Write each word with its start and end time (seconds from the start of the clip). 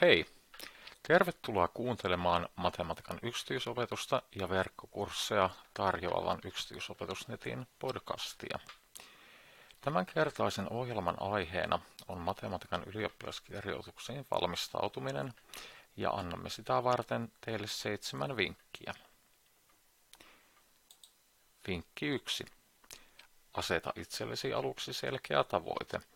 Hei! 0.00 0.26
Tervetuloa 1.02 1.68
kuuntelemaan 1.68 2.48
matematiikan 2.56 3.18
yksityisopetusta 3.22 4.22
ja 4.36 4.48
verkkokursseja 4.48 5.50
tarjoavan 5.74 6.38
yksityisopetusnetin 6.44 7.66
podcastia. 7.78 8.58
Tämänkertaisen 9.80 10.72
ohjelman 10.72 11.22
aiheena 11.22 11.80
on 12.08 12.18
matematiikan 12.18 12.84
ylioppilaskirjoituksiin 12.84 14.26
valmistautuminen 14.30 15.34
ja 15.96 16.10
annamme 16.10 16.50
sitä 16.50 16.84
varten 16.84 17.32
teille 17.40 17.66
seitsemän 17.66 18.36
vinkkiä. 18.36 18.94
Vinkki 21.66 22.06
1. 22.06 22.46
Aseta 23.54 23.92
itsellesi 23.96 24.52
aluksi 24.52 24.92
selkeä 24.92 25.44
tavoite– 25.44 26.00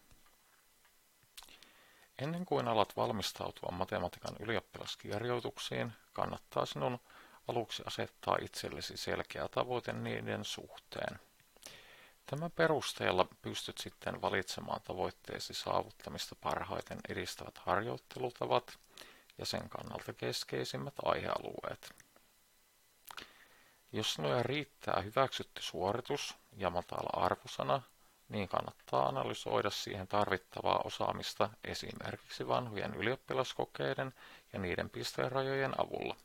Ennen 2.22 2.46
kuin 2.46 2.68
alat 2.68 2.96
valmistautua 2.96 3.70
matematiikan 3.70 4.36
ylioppilaskirjoituksiin, 4.40 5.92
kannattaa 6.12 6.66
sinun 6.66 7.00
aluksi 7.48 7.82
asettaa 7.86 8.36
itsellesi 8.40 8.96
selkeä 8.96 9.48
tavoite 9.48 9.92
niiden 9.92 10.44
suhteen. 10.44 11.20
Tämän 12.26 12.50
perusteella 12.50 13.26
pystyt 13.42 13.78
sitten 13.78 14.22
valitsemaan 14.22 14.80
tavoitteesi 14.82 15.54
saavuttamista 15.54 16.34
parhaiten 16.40 16.98
edistävät 17.08 17.58
harjoittelutavat 17.58 18.78
ja 19.38 19.46
sen 19.46 19.68
kannalta 19.68 20.12
keskeisimmät 20.12 20.94
aihealueet. 21.04 21.94
Jos 23.92 24.14
sinulle 24.14 24.42
riittää 24.42 25.00
hyväksytty 25.00 25.62
suoritus 25.62 26.36
ja 26.56 26.70
matala 26.70 27.24
arvosana, 27.24 27.82
niin 28.32 28.48
kannattaa 28.48 29.08
analysoida 29.08 29.70
siihen 29.70 30.08
tarvittavaa 30.08 30.80
osaamista 30.84 31.50
esimerkiksi 31.64 32.48
vanhojen 32.48 32.94
ylioppilaskokeiden 32.94 34.14
ja 34.52 34.58
niiden 34.58 34.90
pisterajojen 34.90 35.80
avulla. 35.80 36.16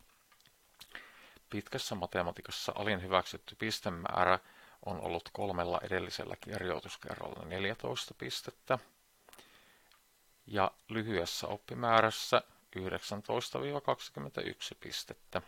Pitkässä 1.50 1.96
matematiikassa 1.96 2.72
alin 2.76 3.02
hyväksytty 3.02 3.56
pistemäärä 3.56 4.40
on 4.86 5.02
ollut 5.02 5.30
kolmella 5.34 5.80
edellisellä 5.84 6.36
kirjoituskerralla 6.36 7.46
14 7.46 8.14
pistettä 8.14 8.80
ja 10.48 10.72
lyhyessä 10.90 11.48
oppimäärässä 11.48 12.42
19-21 12.78 12.82
pistettä. 14.80 15.42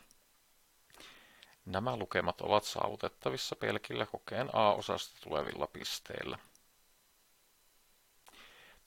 Nämä 1.66 1.96
lukemat 1.98 2.42
ovat 2.42 2.64
saavutettavissa 2.64 3.56
pelkillä 3.56 4.06
kokeen 4.06 4.50
A-osasta 4.54 5.20
tulevilla 5.24 5.68
pisteillä. 5.68 6.40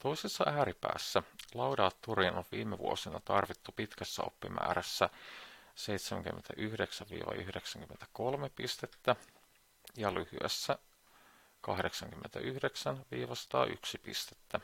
Toisessa 0.02 0.44
ääripäässä 0.46 1.22
Laudaattoriin 1.54 2.34
on 2.34 2.44
viime 2.52 2.78
vuosina 2.78 3.20
tarvittu 3.24 3.72
pitkässä 3.72 4.22
oppimäärässä 4.22 5.10
79-93 8.46 8.50
pistettä 8.56 9.16
ja 9.96 10.14
lyhyessä 10.14 10.78
89-101 11.66 11.72
pistettä. 14.02 14.60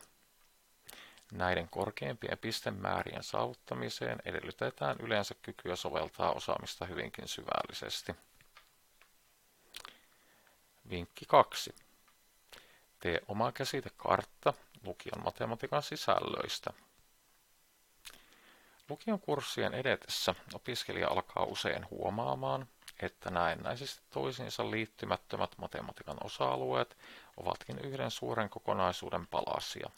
Näiden 1.33 1.69
korkeimpien 1.69 2.39
pistemäärien 2.39 3.23
saavuttamiseen 3.23 4.19
edellytetään 4.25 4.97
yleensä 5.01 5.35
kykyä 5.43 5.77
soveltaa 5.77 6.33
osaamista 6.33 6.87
hyvinkin 6.87 7.29
syvällisesti. 7.29 8.15
Vinkki 10.91 11.25
2. 11.29 11.75
Tee 13.01 13.21
oma 13.29 13.53
käsitekartta 13.53 14.53
lukion 14.85 15.25
matematiikan 15.25 15.83
sisällöistä. 15.83 16.71
Lukion 18.89 19.21
kurssien 19.21 19.75
edetessä 19.75 20.35
opiskelija 20.55 21.09
alkaa 21.09 21.45
usein 21.45 21.91
huomaamaan, 21.91 22.67
että 23.03 23.31
näennäisesti 23.31 24.03
toisiinsa 24.11 24.71
liittymättömät 24.71 25.59
matematiikan 25.59 26.17
osa-alueet 26.25 26.97
ovatkin 27.37 27.79
yhden 27.79 28.11
suuren 28.11 28.51
kokonaisuuden 28.51 29.27
palasia. 29.27 29.91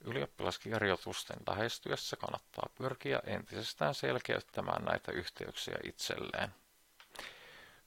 Ylioppilaskirjoitusten 0.00 1.38
lähestyessä 1.46 2.16
kannattaa 2.16 2.68
pyrkiä 2.74 3.20
entisestään 3.26 3.94
selkeyttämään 3.94 4.84
näitä 4.84 5.12
yhteyksiä 5.12 5.78
itselleen. 5.84 6.54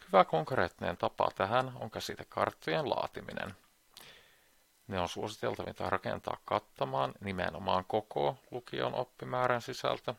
Hyvä 0.08 0.26
konkreettinen 0.26 0.98
tapa 0.98 1.32
tähän 1.36 1.72
on 1.80 1.92
käsitekarttojen 1.92 2.90
laatiminen– 2.90 3.56
ne 4.90 5.00
on 5.00 5.10
suositeltavinta 5.10 5.90
rakentaa 5.90 6.38
kattamaan 6.46 7.14
nimenomaan 7.22 7.86
koko 7.86 8.38
lukion 8.52 8.94
oppimäärän 8.94 9.62
sisältö, 9.62 10.14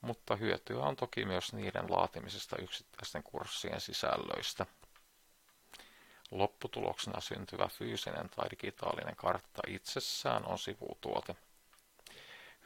mutta 0.00 0.36
hyötyä 0.36 0.82
on 0.82 0.96
toki 0.96 1.24
myös 1.24 1.52
niiden 1.52 1.84
laatimisesta 1.90 2.56
yksittäisten 2.56 3.22
kurssien 3.22 3.80
sisällöistä. 3.80 4.66
Lopputuloksena 6.30 7.20
syntyvä 7.20 7.68
fyysinen 7.68 8.30
tai 8.30 8.50
digitaalinen 8.50 9.16
kartta 9.16 9.62
itsessään 9.66 10.46
on 10.46 10.58
sivutuote. 10.58 11.36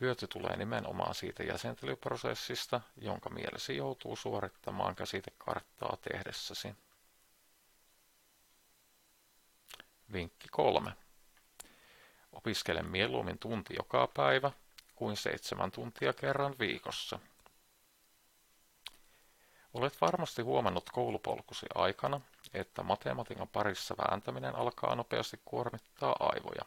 Hyöty 0.01 0.27
tulee 0.27 0.56
nimenomaan 0.56 1.15
siitä 1.15 1.43
jäsentelyprosessista, 1.43 2.81
jonka 2.97 3.31
mielesi 3.31 3.77
joutuu 3.77 4.16
suorittamaan 4.16 4.95
käsitekarttaa 4.97 5.97
tehdessäsi. 6.11 6.75
Vinkki 10.12 10.49
3. 10.51 10.93
Opiskele 12.34 12.83
mieluummin 12.83 13.39
tunti 13.39 13.75
joka 13.77 14.09
päivä 14.15 14.53
kuin 14.95 15.17
seitsemän 15.17 15.71
tuntia 15.71 16.12
kerran 16.12 16.55
viikossa. 16.59 17.19
Olet 19.75 20.00
varmasti 20.00 20.43
huomannut 20.43 20.91
koulupolkusi 20.91 21.67
aikana, 21.75 22.21
että 22.55 22.83
matematiikan 22.83 23.49
parissa 23.49 23.95
vääntäminen 23.97 24.56
alkaa 24.56 24.95
nopeasti 24.95 25.41
kuormittaa 25.45 26.17
aivoja. 26.21 26.65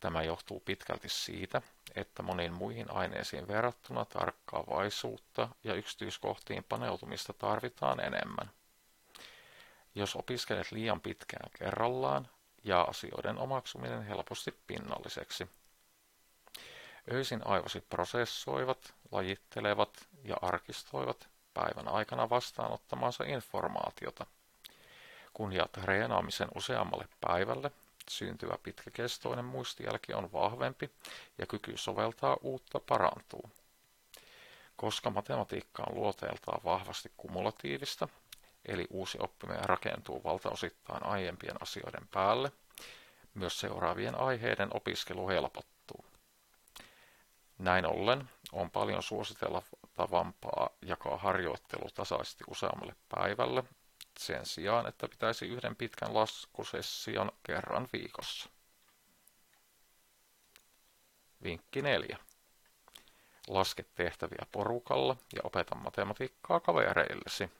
Tämä 0.00 0.22
johtuu 0.22 0.60
pitkälti 0.60 1.08
siitä, 1.08 1.62
että 1.94 2.22
moniin 2.22 2.52
muihin 2.52 2.90
aineisiin 2.90 3.48
verrattuna 3.48 4.04
tarkkaavaisuutta 4.04 5.48
ja 5.64 5.74
yksityiskohtiin 5.74 6.64
paneutumista 6.64 7.32
tarvitaan 7.32 8.00
enemmän. 8.00 8.50
Jos 9.94 10.16
opiskelet 10.16 10.72
liian 10.72 11.00
pitkään 11.00 11.50
kerrallaan, 11.58 12.28
ja 12.64 12.82
asioiden 12.82 13.38
omaksuminen 13.38 14.02
helposti 14.02 14.54
pinnalliseksi. 14.66 15.48
Öisin 17.12 17.46
aivosi 17.46 17.80
prosessoivat, 17.80 18.94
lajittelevat 19.12 20.08
ja 20.24 20.36
arkistoivat 20.42 21.28
päivän 21.54 21.88
aikana 21.88 22.30
vastaanottamaansa 22.30 23.24
informaatiota. 23.24 24.26
Kun 25.34 25.52
jaat 25.52 25.72
treenaamisen 25.72 26.48
useammalle 26.54 27.08
päivälle, 27.20 27.70
syntyvä 28.10 28.58
pitkäkestoinen 28.62 29.44
muistijälki 29.44 30.14
on 30.14 30.32
vahvempi 30.32 30.90
ja 31.38 31.46
kyky 31.46 31.76
soveltaa 31.76 32.36
uutta 32.42 32.80
parantuu. 32.80 33.50
Koska 34.76 35.10
matematiikka 35.10 35.82
on 35.82 35.94
luoteeltaan 35.94 36.60
vahvasti 36.64 37.12
kumulatiivista, 37.16 38.08
eli 38.66 38.86
uusi 38.90 39.18
oppiminen 39.20 39.64
rakentuu 39.64 40.24
valtaosittain 40.24 41.06
aiempien 41.06 41.62
asioiden 41.62 42.08
päälle, 42.10 42.52
myös 43.34 43.60
seuraavien 43.60 44.14
aiheiden 44.20 44.68
opiskelu 44.76 45.28
helpottuu. 45.28 46.04
Näin 47.58 47.86
ollen 47.86 48.28
on 48.52 48.70
paljon 48.70 49.02
suositeltavampaa 49.02 50.70
jakaa 50.82 51.16
harjoittelu 51.16 51.90
tasaisesti 51.94 52.44
useammalle 52.48 52.94
päivälle 53.08 53.64
sen 54.18 54.46
sijaan, 54.46 54.86
että 54.86 55.08
pitäisi 55.08 55.46
yhden 55.46 55.76
pitkän 55.76 56.14
laskusession 56.14 57.32
kerran 57.42 57.88
viikossa. 57.92 58.50
Vinkki 61.42 61.82
4. 61.82 62.18
Laske 63.48 63.84
tehtäviä 63.94 64.46
porukalla 64.52 65.16
ja 65.34 65.40
opeta 65.44 65.74
matematiikkaa 65.74 66.60
kavereillesi. 66.60 67.50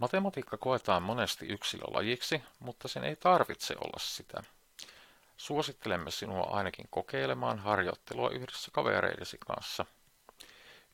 Matematiikka 0.00 0.56
koetaan 0.56 1.02
monesti 1.02 1.46
yksilölajiksi, 1.46 2.42
mutta 2.58 2.88
sen 2.88 3.04
ei 3.04 3.16
tarvitse 3.16 3.74
olla 3.74 3.98
sitä. 3.98 4.42
Suosittelemme 5.36 6.10
sinua 6.10 6.48
ainakin 6.50 6.86
kokeilemaan 6.90 7.58
harjoittelua 7.58 8.30
yhdessä 8.30 8.70
kavereidesi 8.72 9.38
kanssa. 9.46 9.86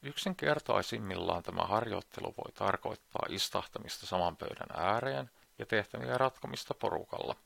Yksinkertaisimmillaan 0.03 1.43
tämä 1.43 1.63
harjoittelu 1.63 2.35
voi 2.37 2.53
tarkoittaa 2.53 3.27
istahtamista 3.29 4.07
saman 4.07 4.37
pöydän 4.37 4.69
ääreen 4.77 5.31
ja 5.59 5.67
tehtäviä 5.67 6.19
ratkomista 6.19 6.75
porukalla. 6.75 7.37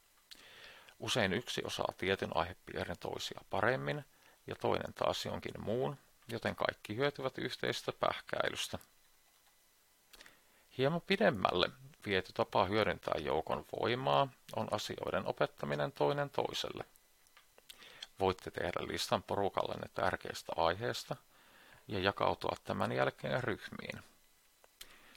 Usein 0.99 1.33
yksi 1.33 1.63
osaa 1.65 1.93
tietyn 1.99 2.37
aihepiirin 2.37 2.99
toisia 3.01 3.41
paremmin 3.51 4.05
ja 4.47 4.55
toinen 4.55 4.95
taas 4.95 5.25
jonkin 5.25 5.55
muun, 5.59 5.97
joten 6.29 6.57
kaikki 6.57 6.97
hyötyvät 6.97 7.39
yhteisestä 7.39 7.93
pähkäilystä. 8.01 8.79
Hieman 10.81 11.01
pidemmälle 11.01 11.71
viety 12.07 12.33
tapa 12.33 12.65
hyödyntää 12.65 13.15
joukon 13.19 13.67
voimaa 13.81 14.29
on 14.57 14.69
asioiden 14.71 15.27
opettaminen 15.27 15.93
toinen 15.93 16.31
toiselle. 16.31 16.85
voitte 18.21 18.51
tehdä 18.51 18.87
listan 18.87 19.23
porukallenne 19.23 19.87
tärkeistä 19.95 20.53
aiheista 20.57 21.17
ja 21.89 21.99
jakautua 21.99 22.57
tämän 22.65 22.93
jälkeen 22.93 23.45
ryhmiin. 23.45 24.05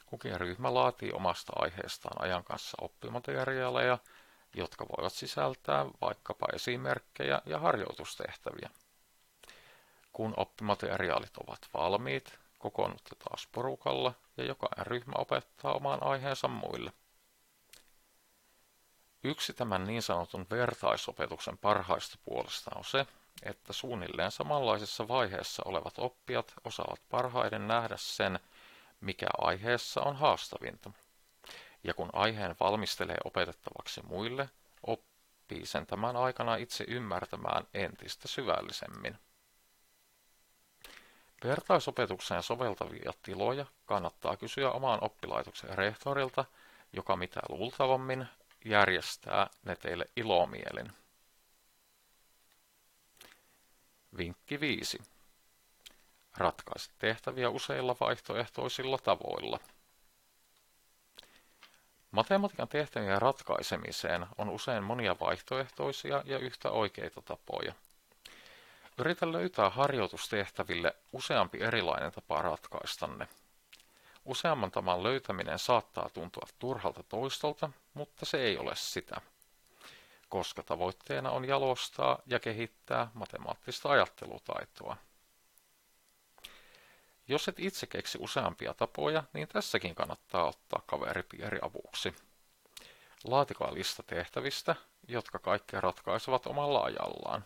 Kukin 0.06 0.42
ryhmä 0.42 0.74
laatii 0.74 1.12
omasta 1.12 1.54
aiheestaan 1.56 2.22
ajan 2.22 2.44
kanssa 2.44 2.78
oppimateriaaleja, 2.82 3.98
jotka 4.54 4.86
voivat 4.98 5.14
sisältää 5.14 5.86
vaikkapa 6.02 6.46
esimerkkejä 6.54 7.42
ja 7.46 7.60
harjoitustehtäviä. 7.60 8.70
Kun 10.14 10.34
oppimateriaalit 10.38 11.38
ovat 11.38 11.70
valmiit, 11.74 12.43
kokoonnutte 12.64 13.16
taas 13.16 13.48
porukalla 13.52 14.14
ja 14.38 14.44
jokainen 14.44 14.88
ryhmä 14.88 15.14
opettaa 15.18 15.74
oman 15.74 16.04
aiheensa 16.04 16.48
muille. 16.48 16.94
Yksi 19.24 19.54
tämän 19.54 19.84
niin 19.84 20.02
sanotun 20.02 20.48
vertaisopetuksen 20.50 21.58
parhaista 21.58 22.18
puolista 22.26 22.72
on 22.76 22.86
se, 22.86 23.08
että 23.44 23.74
suunnilleen 23.74 24.32
samanlaisessa 24.32 25.08
vaiheessa 25.08 25.64
olevat 25.66 25.94
oppijat 25.98 26.54
osaavat 26.64 27.02
parhaiden 27.10 27.68
nähdä 27.68 27.96
sen, 27.98 28.40
mikä 29.02 29.28
aiheessa 29.38 30.02
on 30.02 30.16
haastavinta. 30.16 30.92
Ja 31.84 31.94
kun 31.94 32.10
aiheen 32.14 32.56
valmistelee 32.60 33.18
opetettavaksi 33.26 34.02
muille, 34.02 34.50
oppii 34.88 35.66
sen 35.66 35.86
tämän 35.86 36.16
aikana 36.16 36.56
itse 36.56 36.84
ymmärtämään 36.88 37.68
entistä 37.74 38.28
syvällisemmin. 38.28 39.18
Vertaisopetukseen 41.44 42.44
soveltavia 42.44 43.14
tiloja 43.24 43.66
kannattaa 43.86 44.38
kysyä 44.38 44.72
omaan 44.72 45.04
oppilaitoksen 45.04 45.78
rehtorilta, 45.78 46.46
joka 46.94 47.18
mitä 47.18 47.40
luultavammin 47.50 48.28
järjestää 48.66 49.50
ne 49.64 49.76
teille 49.76 50.06
ilomielin. 50.16 50.92
Vinkki 54.18 54.60
5. 54.60 55.00
Ratkaise 56.38 56.92
tehtäviä 57.00 57.50
useilla 57.50 57.96
vaihtoehtoisilla 58.00 58.98
tavoilla. 58.98 59.60
Matematiikan 62.12 62.68
tehtävien 62.68 63.22
ratkaisemiseen 63.22 64.26
on 64.38 64.50
usein 64.50 64.84
monia 64.84 65.16
vaihtoehtoisia 65.20 66.24
ja 66.26 66.40
yhtä 66.40 66.72
oikeita 66.72 67.22
tapoja. 67.22 67.74
Yritä 68.98 69.32
löytää 69.32 69.70
harjoitustehtäville 69.70 70.96
useampi 71.12 71.58
erilainen 71.62 72.12
tapa 72.12 72.42
ratkaista 72.42 73.08
ne. 73.08 73.28
Useamman 74.26 74.72
tavan 74.72 75.04
löytäminen 75.04 75.60
saattaa 75.60 76.10
tuntua 76.10 76.48
turhalta 76.60 77.04
toistolta, 77.04 77.70
mutta 77.94 78.26
se 78.26 78.38
ei 78.38 78.58
ole 78.58 78.76
sitä, 78.76 79.22
koska 80.30 80.64
tavoitteena 80.64 81.32
on 81.32 81.46
jalostaa 81.46 82.20
ja 82.26 82.40
kehittää 82.40 83.12
matemaattista 83.14 83.90
ajattelutaitoa. 83.90 84.98
Jos 87.28 87.48
et 87.48 87.60
itse 87.60 87.88
keksi 87.88 88.18
useampia 88.22 88.74
tapoja, 88.74 89.24
niin 89.34 89.48
tässäkin 89.48 89.96
kannattaa 89.96 90.48
ottaa 90.48 90.82
kaveripiiri 90.86 91.60
avuksi. 91.62 92.16
Laatikaa 93.24 93.74
lista 93.74 94.04
tehtävistä, 94.04 94.76
jotka 95.08 95.40
kaikki 95.40 95.82
ratkaisevat 95.82 96.48
omalla 96.48 96.84
ajallaan. 96.84 97.46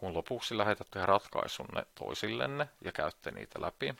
Kun 0.00 0.14
lopuksi 0.14 0.58
lähetätte 0.58 1.06
ratkaisunne 1.06 1.86
toisillenne 1.94 2.68
ja 2.84 2.92
käytte 2.92 3.30
niitä 3.30 3.60
läpi, 3.60 3.94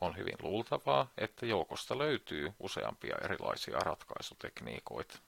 on 0.00 0.16
hyvin 0.16 0.36
luultavaa, 0.42 1.10
että 1.18 1.46
joukosta 1.46 1.98
löytyy 1.98 2.52
useampia 2.60 3.16
erilaisia 3.24 3.78
ratkaisutekniikoita. 3.78 5.18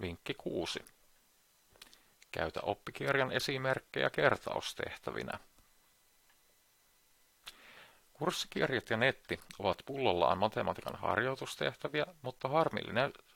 Vinkki 0.00 0.34
6. 0.34 0.84
Käytä 2.32 2.60
oppikirjan 2.62 3.32
esimerkkejä 3.32 4.10
kertaustehtävinä. 4.10 5.38
Kurssikirjat 8.12 8.90
ja 8.90 8.96
netti 8.96 9.40
ovat 9.58 9.82
pullollaan 9.86 10.38
matematiikan 10.38 10.96
harjoitustehtäviä, 10.96 12.06
mutta, 12.22 12.48
harmillinen, 12.48 13.12
ha, 13.12 13.29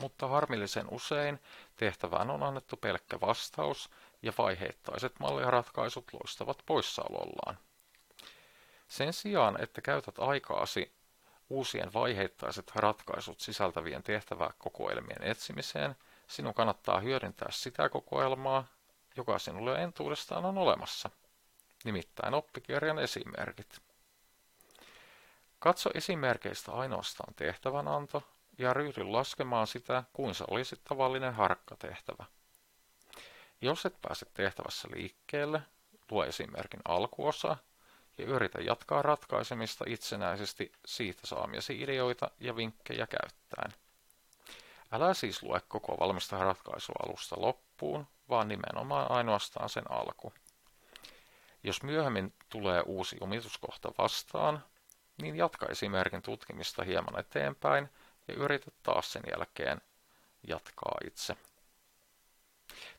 mutta 0.00 0.28
harmillisen 0.28 0.86
usein 0.90 1.38
tehtävään 1.76 2.30
on 2.30 2.42
annettu 2.42 2.76
pelkkä 2.76 3.20
vastaus 3.20 3.90
ja 4.22 4.32
vaiheittaiset 4.38 5.20
malliratkaisut 5.20 6.12
loistavat 6.12 6.62
poissaolollaan. 6.66 7.58
Sen 8.88 9.12
sijaan, 9.12 9.62
että 9.62 9.80
käytät 9.80 10.18
aikaasi 10.18 10.92
uusien 11.50 11.92
vaiheittaiset 11.92 12.72
ratkaisut 12.74 13.40
sisältävien 13.40 14.02
tehtäväkokoelmien 14.02 15.22
etsimiseen, 15.22 15.96
sinun 16.28 16.54
kannattaa 16.54 17.00
hyödyntää 17.00 17.48
sitä 17.50 17.88
kokoelmaa, 17.88 18.64
joka 19.16 19.38
sinulle 19.38 19.82
entuudestaan 19.82 20.44
on 20.44 20.58
olemassa, 20.58 21.10
nimittäin 21.84 22.34
oppikirjan 22.34 22.98
esimerkit. 22.98 23.80
Katso 25.58 25.90
esimerkeistä 25.94 26.72
ainoastaan 26.72 27.34
tehtävänanto 27.34 28.22
ja 28.58 28.74
ryhdy 28.74 29.04
laskemaan 29.04 29.66
sitä, 29.66 30.04
kuin 30.12 30.34
se 30.34 30.44
olisi 30.50 30.76
tavallinen 30.88 31.34
harkkatehtävä. 31.34 32.24
Jos 33.60 33.86
et 33.86 34.00
pääse 34.02 34.26
tehtävässä 34.34 34.88
liikkeelle, 34.94 35.62
luo 36.10 36.24
esimerkin 36.24 36.80
alkuosa 36.84 37.56
ja 38.18 38.24
yritä 38.24 38.60
jatkaa 38.60 39.02
ratkaisemista 39.02 39.84
itsenäisesti 39.88 40.72
siitä 40.86 41.26
saamiesi 41.26 41.82
ideoita 41.82 42.30
ja 42.40 42.56
vinkkejä 42.56 43.06
käyttäen. 43.06 43.72
Älä 44.92 45.14
siis 45.14 45.42
lue 45.42 45.60
koko 45.68 45.96
valmista 46.00 46.38
ratkaisua 46.38 46.94
alusta 47.06 47.36
loppuun, 47.38 48.06
vaan 48.28 48.48
nimenomaan 48.48 49.10
ainoastaan 49.10 49.68
sen 49.68 49.90
alku. 49.90 50.32
Jos 51.62 51.82
myöhemmin 51.82 52.34
tulee 52.48 52.82
uusi 52.86 53.16
jumituskohta 53.20 53.92
vastaan, 53.98 54.64
niin 55.22 55.36
jatka 55.36 55.66
esimerkin 55.66 56.22
tutkimista 56.22 56.84
hieman 56.84 57.20
eteenpäin 57.20 57.88
ja 58.28 58.34
yritä 58.34 58.70
taas 58.82 59.12
sen 59.12 59.22
jälkeen 59.30 59.80
jatkaa 60.48 60.98
itse. 61.06 61.36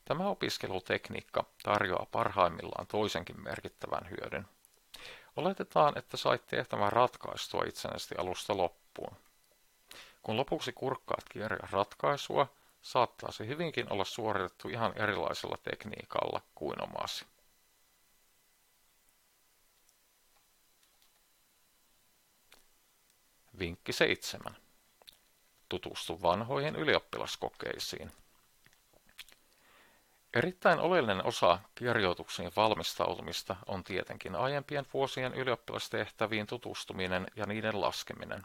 Tämä 0.04 0.28
opiskelutekniikka 0.28 1.44
tarjoaa 1.62 2.06
parhaimmillaan 2.12 2.86
toisenkin 2.86 3.42
merkittävän 3.42 4.10
hyödyn. 4.10 4.46
Oletetaan, 5.36 5.98
että 5.98 6.16
sait 6.16 6.46
tehtävän 6.46 6.92
ratkaistua 6.92 7.64
itsenäisesti 7.66 8.14
alusta 8.18 8.56
loppuun. 8.56 9.16
Kun 10.22 10.36
lopuksi 10.36 10.72
kurkkaat 10.72 11.24
kirjan 11.28 11.70
ratkaisua, 11.70 12.46
saattaa 12.82 13.32
se 13.32 13.46
hyvinkin 13.46 13.92
olla 13.92 14.04
suoritettu 14.04 14.68
ihan 14.68 14.92
erilaisella 14.96 15.56
tekniikalla 15.62 16.40
kuin 16.54 16.82
omasi. 16.82 17.26
Vinkki 23.58 23.92
7. 23.92 24.56
Tutustu 25.70 26.22
vanhoihin 26.22 26.76
ylioppilaskokeisiin. 26.76 28.12
Erittäin 30.34 30.78
oleellinen 30.78 31.26
osa 31.26 31.58
kirjoituksiin 31.74 32.52
valmistautumista 32.56 33.56
on 33.66 33.84
tietenkin 33.84 34.36
aiempien 34.36 34.86
vuosien 34.94 35.34
ylioppilastehtäviin 35.34 36.46
tutustuminen 36.46 37.26
ja 37.36 37.46
niiden 37.46 37.80
laskeminen. 37.80 38.42